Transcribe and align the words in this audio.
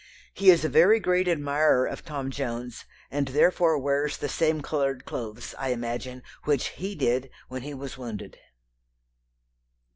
He 0.33 0.49
is 0.49 0.65
a 0.65 0.67
very 0.67 0.99
great 0.99 1.27
admirer 1.27 1.85
of 1.85 2.03
Tom 2.03 2.31
Jones, 2.31 2.85
and 3.11 3.27
therefore 3.27 3.77
wears 3.77 4.17
the 4.17 4.27
same 4.27 4.61
coloured 4.61 5.05
clothes, 5.05 5.53
I 5.59 5.69
imagine, 5.69 6.23
which 6.45 6.69
he 6.69 6.95
did 6.95 7.29
when 7.49 7.61
he 7.61 7.75
was 7.75 7.99
wounded." 7.99 8.39